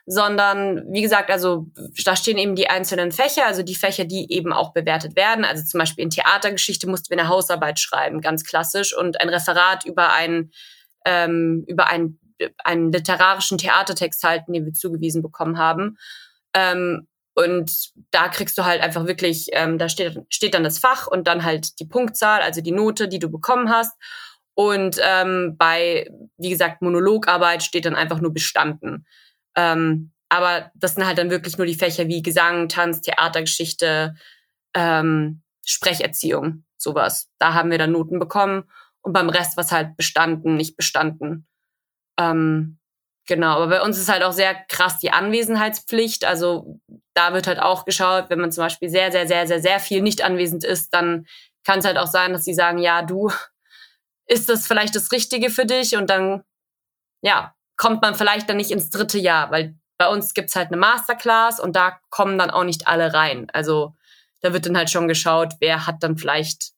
[0.07, 1.66] sondern wie gesagt, also
[2.05, 5.44] da stehen eben die einzelnen Fächer, also die Fächer, die eben auch bewertet werden.
[5.44, 9.85] Also zum Beispiel in Theatergeschichte mussten wir eine Hausarbeit schreiben, ganz klassisch, und ein Referat
[9.85, 10.50] über ein
[11.05, 12.18] ähm, über einen,
[12.64, 15.98] einen literarischen Theatertext halten, den wir zugewiesen bekommen haben.
[16.55, 21.07] Ähm, und da kriegst du halt einfach wirklich, ähm, da steht, steht dann das Fach
[21.07, 23.96] und dann halt die Punktzahl, also die Note, die du bekommen hast.
[24.54, 29.06] Und ähm, bei, wie gesagt, Monologarbeit steht dann einfach nur bestanden.
[29.56, 34.14] Ähm, aber das sind halt dann wirklich nur die Fächer wie Gesang, Tanz, Theatergeschichte,
[34.74, 37.28] ähm, Sprecherziehung, sowas.
[37.38, 38.64] Da haben wir dann Noten bekommen
[39.02, 41.48] und beim Rest was halt bestanden, nicht bestanden.
[42.18, 42.78] Ähm,
[43.26, 46.24] genau, aber bei uns ist halt auch sehr krass die Anwesenheitspflicht.
[46.24, 46.80] Also
[47.14, 50.00] da wird halt auch geschaut, wenn man zum Beispiel sehr, sehr, sehr, sehr, sehr viel
[50.02, 51.26] nicht anwesend ist, dann
[51.64, 53.30] kann es halt auch sein, dass sie sagen, ja, du,
[54.30, 55.96] ist das vielleicht das Richtige für dich?
[55.96, 56.42] Und dann,
[57.22, 60.76] ja, kommt man vielleicht dann nicht ins dritte Jahr, weil bei uns gibt's halt eine
[60.76, 63.50] Masterclass und da kommen dann auch nicht alle rein.
[63.52, 63.94] Also
[64.40, 66.72] da wird dann halt schon geschaut, wer hat dann vielleicht,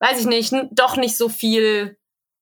[0.00, 1.98] weiß ich nicht, doch nicht so viel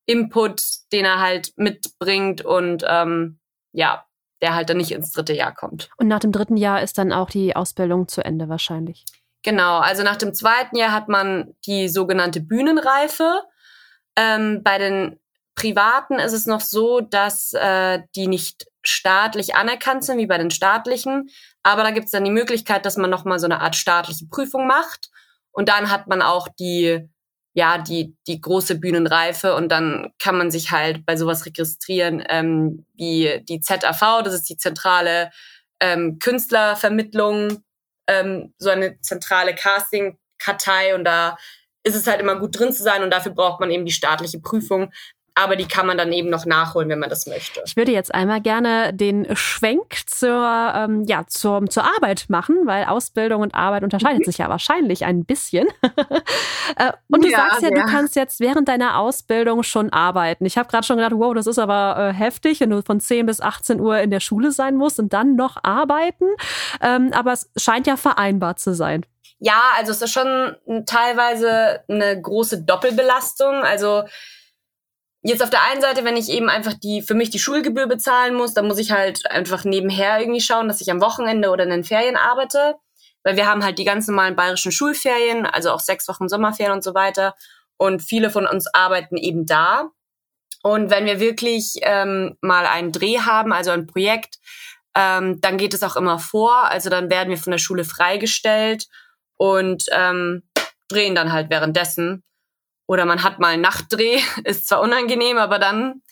[0.07, 3.41] Input, den er halt mitbringt und ähm,
[3.73, 4.07] ja,
[4.41, 5.91] der halt dann nicht ins dritte Jahr kommt.
[5.97, 9.05] Und nach dem dritten Jahr ist dann auch die Ausbildung zu Ende wahrscheinlich.
[9.43, 13.43] Genau, also nach dem zweiten Jahr hat man die sogenannte Bühnenreife.
[14.17, 15.19] Ähm, bei den
[15.55, 20.51] Privaten ist es noch so, dass äh, die nicht staatlich anerkannt sind, wie bei den
[20.51, 21.31] staatlichen.
[21.63, 24.67] Aber da gibt es dann die Möglichkeit, dass man nochmal so eine Art staatliche Prüfung
[24.67, 25.11] macht.
[25.53, 27.09] Und dann hat man auch die,
[27.55, 32.85] ja, die, die große Bühnenreife und dann kann man sich halt bei sowas registrieren, ähm,
[32.95, 35.31] wie die ZAV, das ist die zentrale
[35.79, 37.63] ähm, Künstlervermittlung,
[38.09, 41.37] ähm, so eine zentrale Casting-Kartei und da
[41.85, 44.41] ist es halt immer gut drin zu sein und dafür braucht man eben die staatliche
[44.41, 44.91] Prüfung.
[45.37, 47.61] Aber die kann man dann eben noch nachholen, wenn man das möchte.
[47.67, 50.31] Ich würde jetzt einmal gerne den Schwenk zur,
[50.77, 54.25] ähm, ja, zur, zur Arbeit machen, weil Ausbildung und Arbeit unterscheidet mhm.
[54.27, 55.67] sich ja wahrscheinlich ein bisschen.
[56.77, 60.47] Äh, und du ja, sagst ja, ja, du kannst jetzt während deiner Ausbildung schon arbeiten.
[60.47, 63.27] Ich habe gerade schon gedacht, wow, das ist aber äh, heftig, wenn du von 10
[63.27, 66.25] bis 18 Uhr in der Schule sein musst und dann noch arbeiten.
[66.81, 69.05] Ähm, aber es scheint ja vereinbar zu sein.
[69.45, 73.57] Ja, also es ist schon teilweise eine große Doppelbelastung.
[73.63, 74.05] Also
[75.21, 78.37] jetzt auf der einen Seite, wenn ich eben einfach die für mich die Schulgebühr bezahlen
[78.37, 81.71] muss, dann muss ich halt einfach nebenher irgendwie schauen, dass ich am Wochenende oder in
[81.71, 82.77] den Ferien arbeite,
[83.23, 86.83] weil wir haben halt die ganz normalen bayerischen Schulferien, also auch sechs Wochen Sommerferien und
[86.83, 87.35] so weiter.
[87.77, 89.91] Und viele von uns arbeiten eben da.
[90.63, 94.39] Und wenn wir wirklich ähm, mal einen Dreh haben, also ein Projekt,
[94.97, 96.65] ähm, dann geht es auch immer vor.
[96.65, 98.87] Also dann werden wir von der Schule freigestellt
[99.37, 100.43] und ähm,
[100.89, 102.23] drehen dann halt währenddessen.
[102.87, 106.03] Oder man hat mal einen Nachtdreh, ist zwar unangenehm, aber dann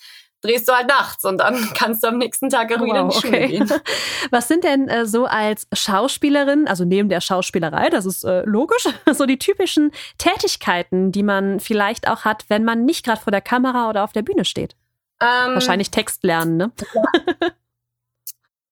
[0.42, 3.08] drehst du halt nachts und dann kannst du am nächsten Tag auch oh, wieder in
[3.08, 3.48] die Schule okay.
[3.48, 3.72] gehen.
[4.30, 8.88] Was sind denn äh, so als Schauspielerin, also neben der Schauspielerei, das ist äh, logisch,
[9.12, 13.40] so die typischen Tätigkeiten, die man vielleicht auch hat, wenn man nicht gerade vor der
[13.40, 14.74] Kamera oder auf der Bühne steht?
[15.20, 16.72] Ähm, Wahrscheinlich Text lernen, ne?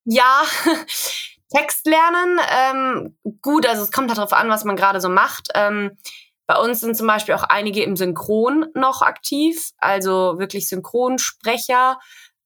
[0.04, 0.42] Ja,
[1.54, 5.48] Text lernen, ähm, gut, also es kommt halt darauf an, was man gerade so macht.
[5.54, 5.98] Ähm,
[6.46, 11.98] bei uns sind zum Beispiel auch einige im Synchron noch aktiv, also wirklich Synchronsprecher.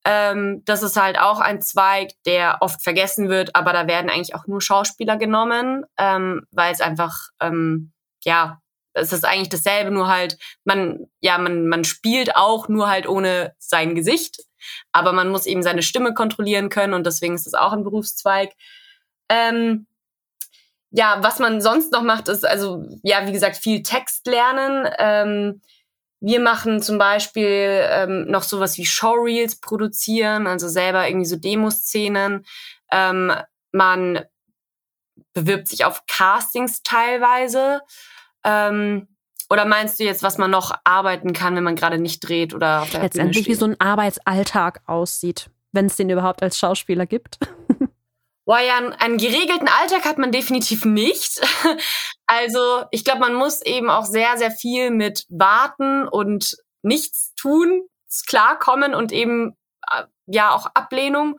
[0.06, 4.34] Ähm, das ist halt auch ein Zweig, der oft vergessen wird, aber da werden eigentlich
[4.34, 7.92] auch nur Schauspieler genommen, ähm, weil es einfach, ähm,
[8.24, 8.60] ja,
[8.92, 13.54] es ist eigentlich dasselbe, nur halt, man, ja, man, man spielt auch nur halt ohne
[13.58, 14.42] sein Gesicht.
[14.92, 18.52] aber man muss eben seine Stimme kontrollieren können und deswegen ist das auch ein Berufszweig.
[19.34, 19.86] Ähm,
[20.90, 24.88] ja, was man sonst noch macht, ist also, ja, wie gesagt, viel Text lernen.
[24.98, 25.60] Ähm,
[26.20, 32.46] wir machen zum Beispiel ähm, noch sowas wie Showreels produzieren, also selber irgendwie so Demoszenen.
[32.92, 33.32] Ähm,
[33.72, 34.20] man
[35.32, 37.80] bewirbt sich auf Castings teilweise.
[38.44, 39.08] Ähm,
[39.50, 42.82] oder meinst du jetzt, was man noch arbeiten kann, wenn man gerade nicht dreht oder
[42.82, 47.38] auf der Letztendlich, wie so ein Arbeitsalltag aussieht, wenn es den überhaupt als Schauspieler gibt?
[48.46, 51.40] Boah, ja, einen geregelten Alltag hat man definitiv nicht.
[52.26, 57.86] Also ich glaube, man muss eben auch sehr, sehr viel mit Warten und nichts tun,
[58.26, 59.58] klarkommen und eben
[59.92, 61.38] äh, ja auch Ablehnung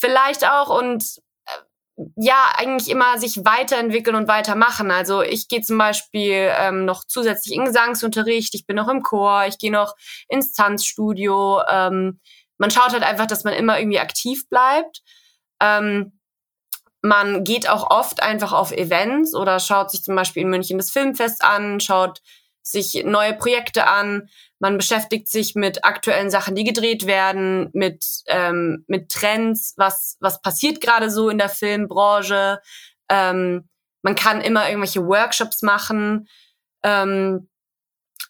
[0.00, 1.04] vielleicht auch und
[1.46, 4.90] äh, ja, eigentlich immer sich weiterentwickeln und weitermachen.
[4.90, 9.44] Also ich gehe zum Beispiel ähm, noch zusätzlich in Gesangsunterricht, ich bin noch im Chor,
[9.46, 9.94] ich gehe noch
[10.28, 11.62] ins Tanzstudio.
[11.68, 12.20] Ähm,
[12.58, 15.02] man schaut halt einfach, dass man immer irgendwie aktiv bleibt.
[15.60, 16.12] Ähm,
[17.02, 20.90] man geht auch oft einfach auf Events oder schaut sich zum Beispiel in München das
[20.90, 22.20] Filmfest an, schaut
[22.62, 24.28] sich neue Projekte an.
[24.58, 30.42] Man beschäftigt sich mit aktuellen Sachen, die gedreht werden, mit, ähm, mit Trends, was, was
[30.42, 32.60] passiert gerade so in der Filmbranche.
[33.08, 33.68] Ähm,
[34.02, 36.28] man kann immer irgendwelche Workshops machen.
[36.82, 37.49] Ähm,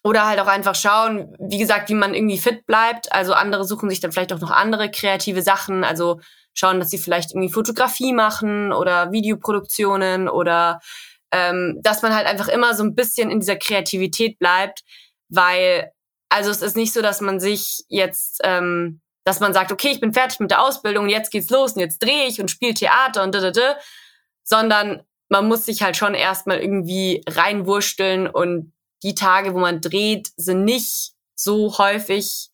[0.03, 3.11] oder halt auch einfach schauen, wie gesagt, wie man irgendwie fit bleibt.
[3.11, 5.83] Also andere suchen sich dann vielleicht auch noch andere kreative Sachen.
[5.83, 6.19] Also
[6.53, 10.79] schauen, dass sie vielleicht irgendwie Fotografie machen oder Videoproduktionen oder
[11.31, 14.81] ähm, dass man halt einfach immer so ein bisschen in dieser Kreativität bleibt,
[15.29, 15.91] weil
[16.29, 19.99] also es ist nicht so, dass man sich jetzt, ähm, dass man sagt, okay, ich
[19.99, 23.23] bin fertig mit der Ausbildung, jetzt geht's los und jetzt drehe ich und spiele Theater
[23.23, 23.75] und da, da, da,
[24.43, 30.31] sondern man muss sich halt schon erstmal irgendwie reinwursteln und die Tage, wo man dreht,
[30.35, 32.49] sind nicht so häufig,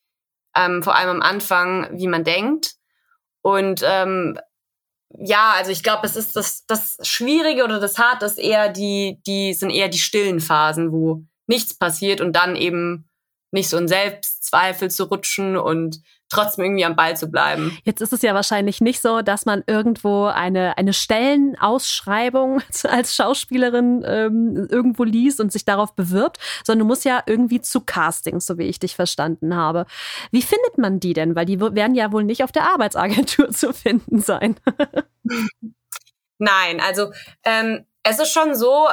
[0.56, 2.76] ähm, vor allem am Anfang, wie man denkt.
[3.42, 4.40] Und ähm,
[5.10, 9.22] ja, also ich glaube, es ist das, das Schwierige oder das Harte ist eher die,
[9.26, 13.10] die sind eher die stillen Phasen, wo nichts passiert und dann eben
[13.52, 17.78] nicht so in Selbstzweifel zu rutschen und trotzdem irgendwie am Ball zu bleiben.
[17.84, 24.04] Jetzt ist es ja wahrscheinlich nicht so, dass man irgendwo eine, eine Stellenausschreibung als Schauspielerin
[24.06, 28.58] ähm, irgendwo liest und sich darauf bewirbt, sondern du musst ja irgendwie zu Castings, so
[28.58, 29.86] wie ich dich verstanden habe.
[30.32, 31.36] Wie findet man die denn?
[31.36, 34.56] Weil die werden ja wohl nicht auf der Arbeitsagentur zu finden sein.
[36.40, 37.12] Nein, also
[37.44, 38.88] ähm, es ist schon so,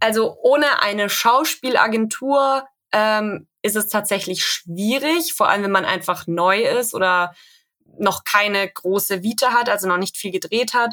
[0.00, 6.60] also ohne eine Schauspielagentur ähm, ist es tatsächlich schwierig, vor allem wenn man einfach neu
[6.60, 7.34] ist oder
[7.98, 10.92] noch keine große Vita hat, also noch nicht viel gedreht hat.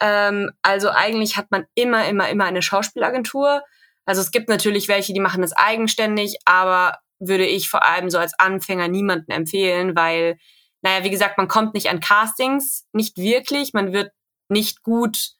[0.00, 3.62] Ähm, also eigentlich hat man immer, immer, immer eine Schauspielagentur.
[4.04, 8.18] Also es gibt natürlich welche, die machen das eigenständig, aber würde ich vor allem so
[8.18, 10.38] als Anfänger niemanden empfehlen, weil,
[10.82, 14.10] naja, wie gesagt, man kommt nicht an Castings, nicht wirklich, man wird
[14.48, 15.34] nicht gut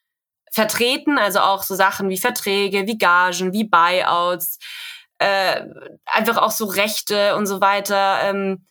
[0.53, 4.59] vertreten, also auch so Sachen wie Verträge, wie Gagen, wie Buyouts
[5.19, 5.63] äh,
[6.07, 8.21] einfach auch so Rechte und so weiter.
[8.23, 8.67] Ähm,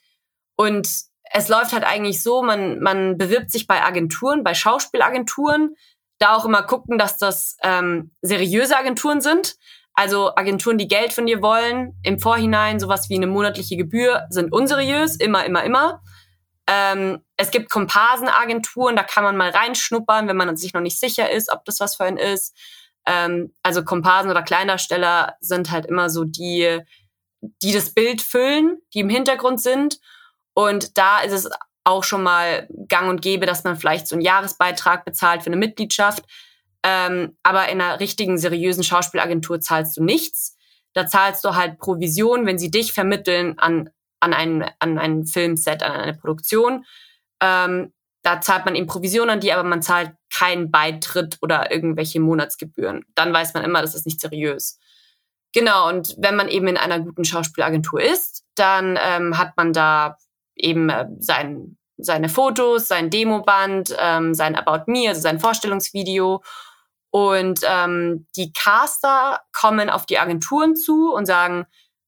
[0.56, 0.88] und
[1.32, 5.76] es läuft halt eigentlich so, man, man bewirbt sich bei Agenturen, bei Schauspielagenturen,
[6.20, 9.56] da auch immer gucken, dass das ähm, seriöse Agenturen sind.
[9.94, 14.54] Also Agenturen, die Geld von dir wollen, im Vorhinein sowas wie eine monatliche Gebühr, sind
[14.54, 16.02] unseriös, immer, immer, immer.
[16.68, 21.32] Ähm, es gibt Komparsenagenturen, da kann man mal reinschnuppern, wenn man sich noch nicht sicher
[21.32, 22.56] ist, ob das was für einen ist.
[23.08, 26.82] Ähm, also Komparsen oder Kleindarsteller sind halt immer so die,
[27.64, 30.00] die das Bild füllen, die im Hintergrund sind.
[30.54, 31.50] Und da ist es
[31.86, 35.56] auch schon mal gang und gäbe, dass man vielleicht so einen Jahresbeitrag bezahlt für eine
[35.56, 36.26] Mitgliedschaft.
[36.84, 40.58] Ähm, aber in einer richtigen, seriösen Schauspielagentur zahlst du nichts.
[40.94, 43.90] Da zahlst du halt Provision, wenn sie dich vermitteln an,
[44.20, 46.86] an, ein, an ein Filmset, an eine Produktion.
[47.42, 47.94] Ähm,
[48.28, 53.06] da zahlt man eben Provision an die, aber man zahlt keinen Beitritt oder irgendwelche Monatsgebühren.
[53.16, 54.80] Dann weiß man immer, das ist nicht seriös.
[55.54, 60.18] Genau, und wenn man eben in einer guten Schauspielagentur ist, dann ähm, hat man da
[60.56, 66.44] eben äh, sein, seine Fotos, sein Demoband, ähm, sein About Me, also sein Vorstellungsvideo.
[67.12, 71.66] Und ähm, die Caster kommen auf die Agenturen zu und sagen,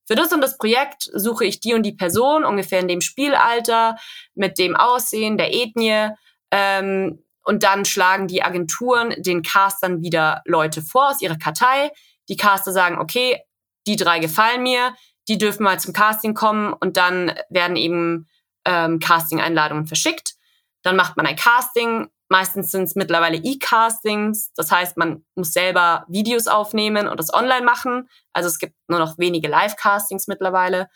[0.09, 3.95] für das und das Projekt suche ich die und die Person, ungefähr in dem Spielalter,
[4.33, 6.09] mit dem Aussehen, der Ethnie.
[6.49, 11.91] Ähm, und dann schlagen die Agenturen den Castern wieder Leute vor aus ihrer Kartei.
[12.27, 13.39] Die Caster sagen, okay,
[13.85, 14.95] die drei gefallen mir,
[15.27, 18.27] die dürfen mal zum Casting kommen und dann werden eben
[18.65, 20.33] ähm, Casting-Einladungen verschickt.
[20.81, 24.53] Dann macht man ein Casting, Meistens sind es mittlerweile E-Castings.
[24.55, 28.07] Das heißt, man muss selber Videos aufnehmen und das online machen.
[28.33, 30.89] Also es gibt nur noch wenige Live-Castings mittlerweile.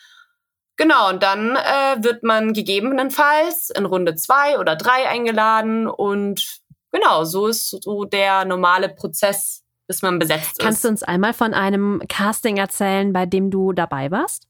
[0.76, 7.26] Genau, und dann äh, wird man gegebenenfalls in Runde zwei oder drei eingeladen und genau,
[7.26, 10.64] so ist so der normale Prozess, bis man besetzt Kannst ist.
[10.64, 14.48] Kannst du uns einmal von einem Casting erzählen, bei dem du dabei warst?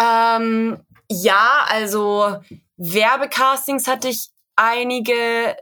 [0.00, 2.38] Ähm, ja, also
[2.76, 5.56] Werbecastings hatte ich einige.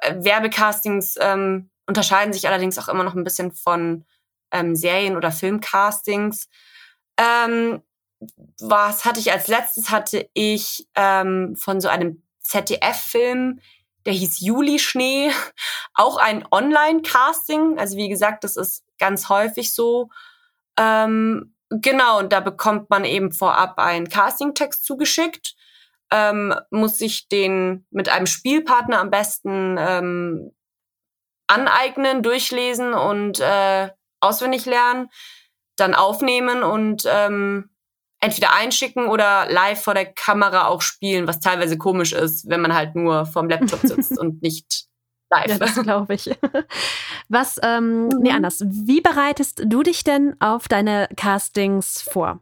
[0.00, 4.04] Äh, Werbecastings ähm, unterscheiden sich allerdings auch immer noch ein bisschen von
[4.52, 6.48] ähm, Serien- oder Filmcastings.
[7.16, 7.82] Ähm,
[8.60, 9.90] was hatte ich als letztes?
[9.90, 13.60] Hatte ich ähm, von so einem ZDF-Film,
[14.06, 15.30] der hieß Juli Schnee,
[15.94, 17.78] auch ein Online-Casting.
[17.78, 20.08] Also wie gesagt, das ist ganz häufig so.
[20.78, 25.55] Ähm, genau, und da bekommt man eben vorab einen Casting-Text zugeschickt,
[26.10, 30.52] ähm, muss sich den mit einem Spielpartner am besten ähm,
[31.46, 33.90] aneignen, durchlesen und äh,
[34.20, 35.08] auswendig lernen,
[35.76, 37.70] dann aufnehmen und ähm,
[38.20, 42.74] entweder einschicken oder live vor der Kamera auch spielen, was teilweise komisch ist, wenn man
[42.74, 44.86] halt nur vorm Laptop sitzt und nicht
[45.30, 45.46] live.
[45.48, 46.30] Ja, das glaube ich.
[47.28, 48.18] Was, ähm, mhm.
[48.20, 48.62] nee, anders.
[48.64, 52.40] Wie bereitest du dich denn auf deine Castings vor?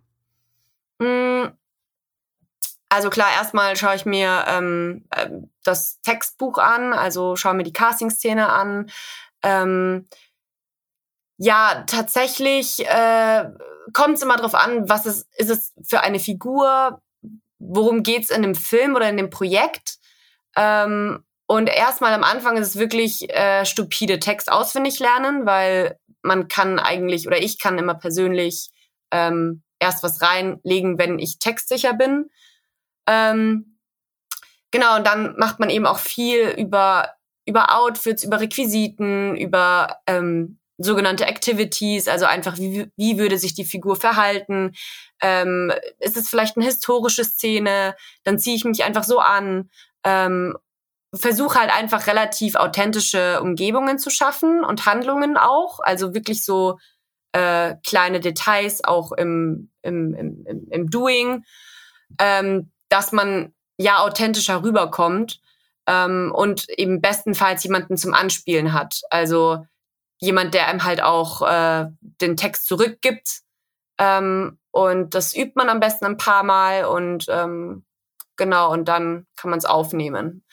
[2.95, 5.29] Also klar, erstmal schaue ich mir ähm, äh,
[5.65, 8.89] das Textbuch an, also schaue mir die Casting-Szene an.
[9.43, 10.07] Ähm,
[11.37, 13.47] ja, tatsächlich äh,
[13.93, 17.03] kommt es immer darauf an, was es, ist es für eine Figur,
[17.59, 19.99] worum geht's in dem Film oder in dem Projekt.
[20.57, 26.47] Ähm, und erstmal am Anfang ist es wirklich äh, stupide Text auswendig lernen, weil man
[26.47, 28.71] kann eigentlich oder ich kann immer persönlich
[29.11, 32.31] ähm, erst was reinlegen, wenn ich textsicher bin.
[33.07, 33.79] Ähm,
[34.71, 37.15] genau, und dann macht man eben auch viel über,
[37.47, 43.65] über Outfits, über Requisiten, über ähm, sogenannte Activities, also einfach, wie, wie würde sich die
[43.65, 44.73] Figur verhalten?
[45.21, 47.95] Ähm, ist es vielleicht eine historische Szene?
[48.25, 49.71] Dann ziehe ich mich einfach so an.
[50.05, 50.57] Ähm,
[51.15, 55.79] Versuche halt einfach relativ authentische Umgebungen zu schaffen und Handlungen auch.
[55.81, 56.79] Also wirklich so
[57.33, 61.45] äh, kleine Details auch im, im, im, im Doing,
[62.19, 65.41] ähm, dass man ja authentischer rüberkommt
[65.89, 69.01] ähm, und eben bestenfalls jemanden zum Anspielen hat.
[69.11, 69.67] Also
[70.19, 73.41] jemand, der einem halt auch äh, den Text zurückgibt.
[73.99, 77.85] Ähm, und das übt man am besten ein paar Mal und ähm,
[78.37, 80.45] genau, und dann kann man es aufnehmen.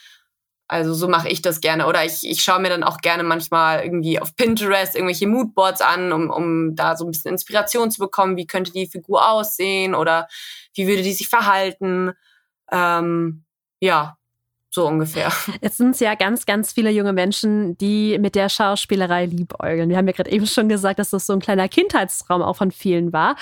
[0.68, 1.86] Also so mache ich das gerne.
[1.86, 6.12] Oder ich, ich schaue mir dann auch gerne manchmal irgendwie auf Pinterest irgendwelche Moodboards an,
[6.12, 8.38] um, um da so ein bisschen Inspiration zu bekommen.
[8.38, 10.28] Wie könnte die Figur aussehen oder
[10.74, 12.14] wie würde die sich verhalten?
[12.72, 13.44] Ähm,
[13.80, 14.18] ja,
[14.74, 15.32] so ungefähr.
[15.62, 19.90] Jetzt sind es ja ganz, ganz viele junge Menschen, die mit der Schauspielerei liebäugeln.
[19.90, 22.72] Wir haben ja gerade eben schon gesagt, dass das so ein kleiner Kindheitstraum auch von
[22.72, 23.36] vielen war.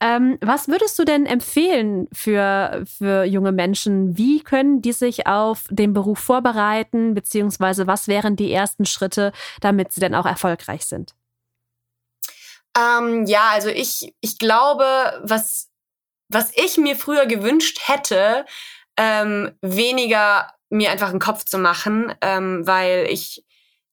[0.00, 4.18] Ähm, was würdest du denn empfehlen für, für junge Menschen?
[4.18, 7.14] Wie können die sich auf den Beruf vorbereiten?
[7.14, 11.14] Beziehungsweise was wären die ersten Schritte, damit sie dann auch erfolgreich sind?
[12.76, 14.84] Ähm, ja, also ich, ich glaube,
[15.22, 15.70] was,
[16.34, 18.44] was ich mir früher gewünscht hätte,
[18.96, 23.44] ähm, weniger mir einfach einen Kopf zu machen, ähm, weil ich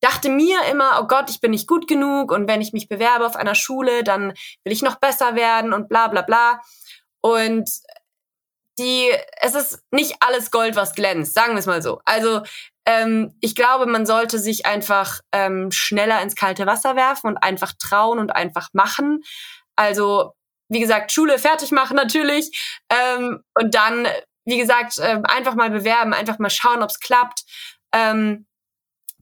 [0.01, 3.25] dachte mir immer, oh Gott, ich bin nicht gut genug und wenn ich mich bewerbe
[3.25, 6.59] auf einer Schule, dann will ich noch besser werden und bla bla bla.
[7.21, 7.69] Und
[8.79, 12.01] die, es ist nicht alles Gold, was glänzt, sagen wir es mal so.
[12.05, 12.41] Also
[12.85, 17.73] ähm, ich glaube, man sollte sich einfach ähm, schneller ins kalte Wasser werfen und einfach
[17.77, 19.21] trauen und einfach machen.
[19.75, 20.33] Also
[20.71, 22.51] wie gesagt, Schule fertig machen natürlich
[22.89, 24.07] ähm, und dann
[24.45, 27.43] wie gesagt, äh, einfach mal bewerben, einfach mal schauen, ob es klappt.
[27.93, 28.47] Ähm,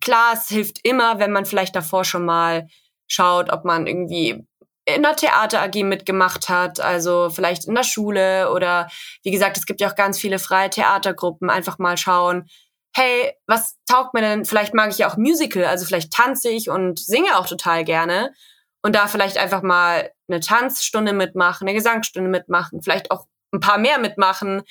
[0.02, 2.68] klar, es hilft immer, wenn man vielleicht davor schon mal
[3.08, 4.46] schaut, ob man irgendwie
[4.86, 8.88] in der Theater AG mitgemacht hat, also vielleicht in der Schule oder
[9.24, 12.50] wie gesagt, es gibt ja auch ganz viele freie Theatergruppen, einfach mal schauen,
[12.96, 14.46] hey, was taugt mir denn?
[14.46, 18.34] Vielleicht mag ich ja auch Musical, also vielleicht tanze ich und singe auch total gerne
[18.82, 23.78] und da vielleicht einfach mal eine Tanzstunde mitmachen, eine Gesangsstunde mitmachen, vielleicht auch ein paar
[23.78, 24.64] mehr mitmachen,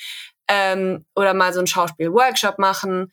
[0.49, 3.13] ähm, oder mal so einen Schauspiel-Workshop machen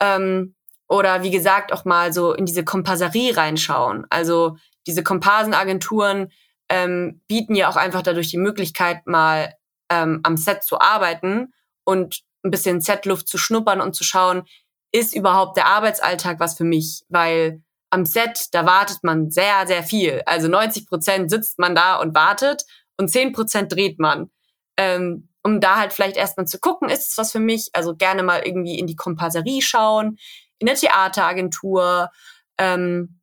[0.00, 0.54] ähm,
[0.88, 4.06] oder wie gesagt auch mal so in diese Kompasserie reinschauen.
[4.10, 6.32] Also diese Komparsenagenturen
[6.68, 9.54] ähm, bieten ja auch einfach dadurch die Möglichkeit, mal
[9.90, 11.52] ähm, am Set zu arbeiten
[11.84, 14.44] und ein bisschen Setluft zu schnuppern und zu schauen,
[14.92, 17.02] ist überhaupt der Arbeitsalltag was für mich?
[17.08, 20.22] Weil am Set, da wartet man sehr, sehr viel.
[20.26, 22.64] Also 90 Prozent sitzt man da und wartet
[22.96, 24.30] und 10 Prozent dreht man.
[24.76, 27.70] Ähm, um da halt vielleicht erstmal zu gucken, ist es was für mich?
[27.72, 30.18] Also gerne mal irgendwie in die Komparserie schauen,
[30.58, 32.10] in der Theateragentur,
[32.58, 33.20] ähm,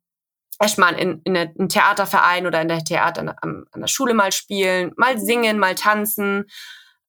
[0.60, 4.92] erstmal in, in einem Theaterverein oder in der Theater an, an, der Schule mal spielen,
[4.96, 6.46] mal singen, mal tanzen.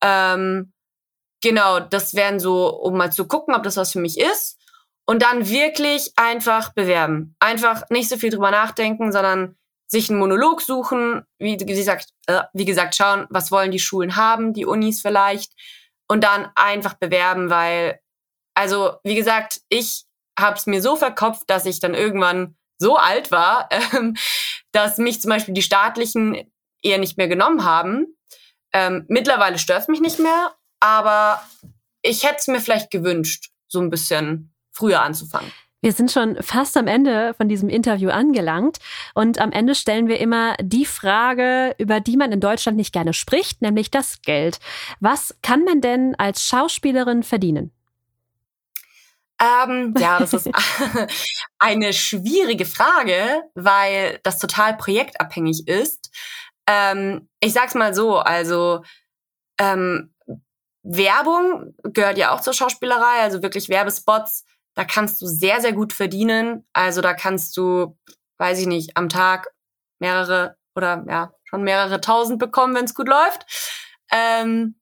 [0.02, 0.72] Ähm,
[1.42, 4.59] genau, das wären so, um mal zu gucken, ob das was für mich ist.
[5.10, 7.36] Und dann wirklich einfach bewerben.
[7.40, 9.58] Einfach nicht so viel drüber nachdenken, sondern
[9.88, 14.54] sich einen Monolog suchen, wie, gesagt, äh, wie gesagt, schauen, was wollen die Schulen haben,
[14.54, 15.52] die Unis vielleicht,
[16.08, 18.00] und dann einfach bewerben, weil,
[18.54, 20.06] also wie gesagt, ich
[20.38, 24.16] habe es mir so verkopft, dass ich dann irgendwann so alt war, ähm,
[24.74, 26.54] dass mich zum Beispiel die staatlichen
[26.84, 28.16] eher nicht mehr genommen haben.
[28.74, 31.44] Ähm, mittlerweile stört es mich nicht mehr, aber
[32.04, 34.49] ich hätte es mir vielleicht gewünscht, so ein bisschen
[34.80, 35.52] früher anzufangen.
[35.82, 38.80] Wir sind schon fast am Ende von diesem Interview angelangt
[39.14, 43.14] und am Ende stellen wir immer die Frage, über die man in Deutschland nicht gerne
[43.14, 44.60] spricht, nämlich das Geld.
[45.00, 47.72] Was kann man denn als Schauspielerin verdienen?
[49.42, 50.50] Ähm, ja, das ist
[51.60, 56.12] eine schwierige Frage, weil das total projektabhängig ist.
[56.68, 58.84] Ähm, ich sag's mal so, also
[59.58, 60.14] ähm,
[60.84, 64.44] Werbung gehört ja auch zur Schauspielerei, also wirklich Werbespots,
[64.80, 66.66] da kannst du sehr, sehr gut verdienen.
[66.72, 67.98] Also da kannst du,
[68.38, 69.50] weiß ich nicht, am Tag
[70.00, 73.46] mehrere oder ja, schon mehrere tausend bekommen, wenn es gut läuft.
[74.10, 74.80] Ähm,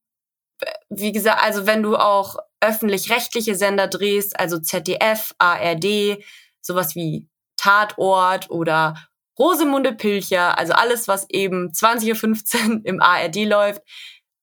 [0.90, 6.24] wie gesagt, also wenn du auch öffentlich-rechtliche Sender drehst, also ZDF, ARD,
[6.62, 9.04] sowas wie Tatort oder
[9.40, 13.82] Rosemunde Pilcher, also alles, was eben 20.15 Uhr im ARD läuft,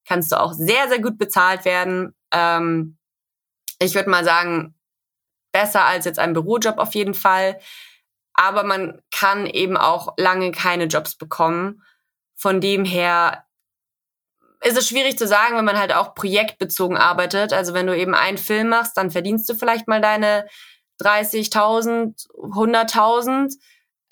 [0.04, 2.12] kannst du auch sehr, sehr gut bezahlt werden.
[2.32, 2.98] Ähm,
[3.78, 4.74] ich würde mal sagen,
[5.54, 7.58] besser als jetzt ein Bürojob auf jeden Fall.
[8.34, 11.82] Aber man kann eben auch lange keine Jobs bekommen.
[12.34, 13.46] Von dem her
[14.62, 17.52] ist es schwierig zu sagen, wenn man halt auch projektbezogen arbeitet.
[17.52, 20.46] Also wenn du eben einen Film machst, dann verdienst du vielleicht mal deine
[21.00, 23.54] 30.000, 100.000.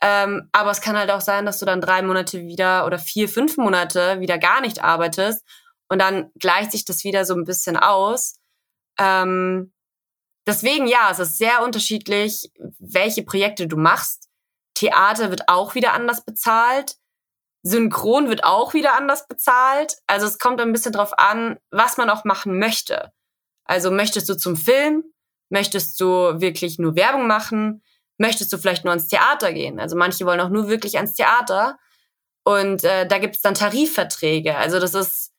[0.00, 3.28] Ähm, aber es kann halt auch sein, dass du dann drei Monate wieder oder vier,
[3.28, 5.44] fünf Monate wieder gar nicht arbeitest
[5.88, 8.34] und dann gleicht sich das wieder so ein bisschen aus.
[8.98, 9.72] Ähm,
[10.46, 14.28] deswegen ja, es ist sehr unterschiedlich, welche Projekte du machst.
[14.74, 16.96] Theater wird auch wieder anders bezahlt.
[17.62, 19.96] Synchron wird auch wieder anders bezahlt.
[20.06, 23.12] Also es kommt ein bisschen drauf an, was man auch machen möchte.
[23.64, 25.04] Also möchtest du zum Film?
[25.48, 27.82] Möchtest du wirklich nur Werbung machen?
[28.18, 29.78] Möchtest du vielleicht nur ans Theater gehen?
[29.78, 31.78] Also manche wollen auch nur wirklich ans Theater.
[32.44, 34.56] Und äh, da gibt es dann Tarifverträge.
[34.56, 35.32] Also das ist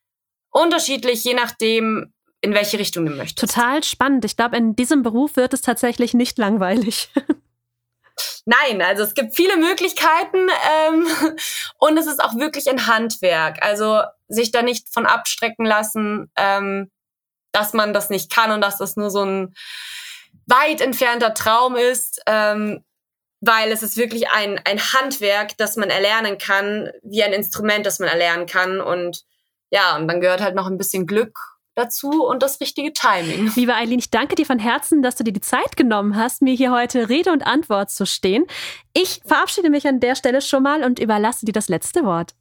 [0.49, 2.13] unterschiedlich, je nachdem,
[2.43, 3.39] in welche Richtung du möchtest.
[3.39, 4.25] Total spannend.
[4.25, 7.09] Ich glaube, in diesem Beruf wird es tatsächlich nicht langweilig.
[8.45, 10.49] Nein, also es gibt viele Möglichkeiten
[10.87, 11.07] ähm,
[11.79, 13.63] und es ist auch wirklich ein Handwerk.
[13.63, 16.91] Also sich da nicht von abstrecken lassen, ähm,
[17.53, 19.55] dass man das nicht kann und dass das nur so ein
[20.45, 22.83] weit entfernter Traum ist, ähm,
[23.39, 27.99] weil es ist wirklich ein, ein Handwerk, das man erlernen kann, wie ein Instrument, das
[27.99, 28.81] man erlernen kann.
[28.81, 29.23] Und
[29.69, 33.51] ja, und dann gehört halt noch ein bisschen Glück dazu und das richtige Timing.
[33.55, 36.53] Liebe Eileen, ich danke dir von Herzen, dass du dir die Zeit genommen hast, mir
[36.53, 38.45] hier heute Rede und Antwort zu stehen.
[38.93, 42.33] Ich verabschiede mich an der Stelle schon mal und überlasse dir das letzte Wort.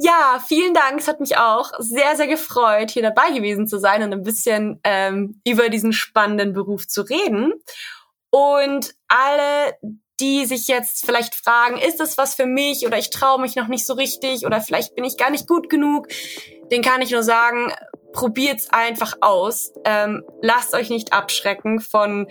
[0.00, 1.00] Ja, vielen Dank.
[1.00, 4.80] Es hat mich auch sehr, sehr gefreut, hier dabei gewesen zu sein und ein bisschen
[4.84, 7.52] ähm, über diesen spannenden Beruf zu reden.
[8.30, 9.74] Und alle,
[10.20, 13.66] die sich jetzt vielleicht fragen, ist das was für mich oder ich traue mich noch
[13.66, 16.06] nicht so richtig oder vielleicht bin ich gar nicht gut genug,
[16.70, 17.72] den kann ich nur sagen,
[18.12, 19.72] probiert's einfach aus.
[19.84, 22.28] Ähm, lasst euch nicht abschrecken von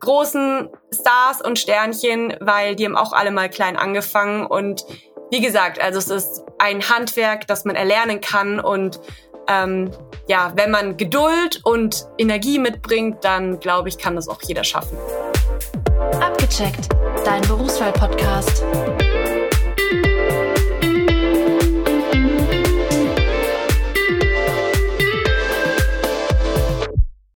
[0.00, 4.84] großen Stars und Sternchen, weil die haben auch alle mal klein angefangen und
[5.30, 9.00] wie gesagt, also es ist ein Handwerk, das man erlernen kann und
[9.48, 9.90] ähm,
[10.26, 14.96] ja, wenn man Geduld und Energie mitbringt, dann glaube ich, kann das auch jeder schaffen.
[16.20, 16.88] Abgecheckt,
[17.24, 18.62] dein Berufswahl-Podcast.